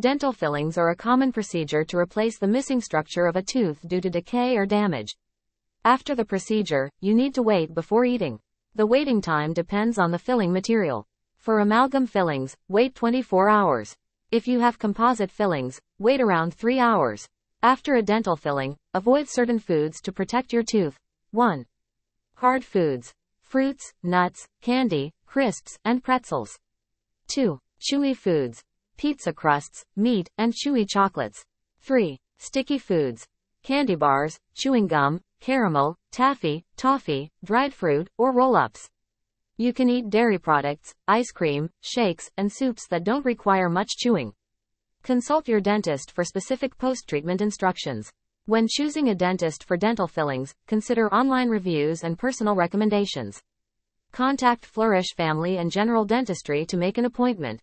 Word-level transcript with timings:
Dental 0.00 0.32
fillings 0.32 0.78
are 0.78 0.88
a 0.88 0.96
common 0.96 1.32
procedure 1.32 1.84
to 1.84 1.98
replace 1.98 2.38
the 2.38 2.46
missing 2.46 2.80
structure 2.80 3.26
of 3.26 3.36
a 3.36 3.42
tooth 3.42 3.86
due 3.86 4.00
to 4.00 4.08
decay 4.08 4.56
or 4.56 4.64
damage. 4.64 5.18
After 5.84 6.14
the 6.14 6.24
procedure, 6.24 6.88
you 7.02 7.14
need 7.14 7.34
to 7.34 7.42
wait 7.42 7.74
before 7.74 8.06
eating. 8.06 8.40
The 8.74 8.86
waiting 8.86 9.20
time 9.20 9.52
depends 9.52 9.98
on 9.98 10.10
the 10.10 10.18
filling 10.18 10.50
material. 10.50 11.04
For 11.36 11.60
amalgam 11.60 12.06
fillings, 12.06 12.56
wait 12.68 12.94
24 12.94 13.50
hours. 13.50 13.94
If 14.30 14.48
you 14.48 14.60
have 14.60 14.78
composite 14.78 15.30
fillings, 15.30 15.78
wait 15.98 16.22
around 16.22 16.54
3 16.54 16.78
hours. 16.78 17.28
After 17.62 17.94
a 17.96 18.02
dental 18.02 18.34
filling, 18.34 18.78
avoid 18.94 19.28
certain 19.28 19.58
foods 19.58 20.00
to 20.04 20.10
protect 20.10 20.54
your 20.54 20.62
tooth. 20.62 20.98
1. 21.32 21.66
Hard 22.36 22.64
foods. 22.64 23.12
Fruits, 23.42 23.92
nuts, 24.02 24.48
candy, 24.62 25.12
crisps, 25.26 25.78
and 25.84 26.02
pretzels. 26.02 26.58
2. 27.28 27.60
Chewy 27.78 28.16
foods 28.16 28.64
pizza 29.02 29.32
crusts, 29.32 29.84
meat, 29.96 30.30
and 30.38 30.52
chewy 30.52 30.88
chocolates. 30.88 31.44
3. 31.80 32.20
Sticky 32.38 32.78
foods. 32.78 33.26
Candy 33.64 33.96
bars, 33.96 34.38
chewing 34.54 34.86
gum, 34.86 35.20
caramel, 35.40 35.96
taffy, 36.12 36.64
toffee, 36.76 37.28
dried 37.44 37.74
fruit, 37.74 38.08
or 38.16 38.32
roll-ups. 38.32 38.88
You 39.56 39.72
can 39.72 39.90
eat 39.90 40.08
dairy 40.08 40.38
products, 40.38 40.94
ice 41.08 41.32
cream, 41.32 41.68
shakes, 41.80 42.30
and 42.36 42.52
soups 42.52 42.86
that 42.90 43.02
don't 43.02 43.24
require 43.24 43.68
much 43.68 43.88
chewing. 43.98 44.34
Consult 45.02 45.48
your 45.48 45.60
dentist 45.60 46.12
for 46.12 46.22
specific 46.22 46.78
post-treatment 46.78 47.40
instructions. 47.40 48.12
When 48.46 48.68
choosing 48.68 49.08
a 49.08 49.16
dentist 49.16 49.64
for 49.64 49.76
dental 49.76 50.06
fillings, 50.06 50.54
consider 50.68 51.12
online 51.12 51.48
reviews 51.48 52.04
and 52.04 52.16
personal 52.16 52.54
recommendations. 52.54 53.42
Contact 54.12 54.64
Flourish 54.64 55.12
Family 55.16 55.58
and 55.58 55.72
General 55.72 56.04
Dentistry 56.04 56.64
to 56.66 56.76
make 56.76 56.98
an 56.98 57.04
appointment. 57.04 57.60